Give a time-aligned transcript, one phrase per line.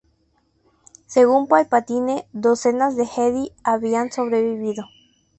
[1.05, 4.85] Según Palpatine, "docenas de Jedi" habían sobrevivido.